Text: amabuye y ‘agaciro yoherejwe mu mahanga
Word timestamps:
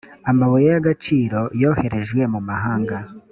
amabuye 0.29 0.67
y 0.73 0.77
‘agaciro 0.81 1.39
yoherejwe 1.61 2.21
mu 2.33 2.39
mahanga 2.49 2.97